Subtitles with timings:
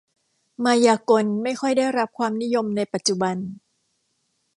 [0.63, 3.35] มายากล ไม่ค่อยได้รับความนิยมในปัจจุบัน